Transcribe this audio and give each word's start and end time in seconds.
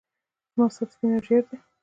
زما 0.53 0.65
ساعت 0.75 0.89
سپين 0.93 1.11
او 1.15 1.21
ژړ 1.25 1.41
دی. 1.49 1.57